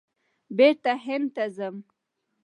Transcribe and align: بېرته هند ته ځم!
بېرته 0.57 0.91
هند 1.05 1.27
ته 1.35 1.45
ځم! 1.55 1.75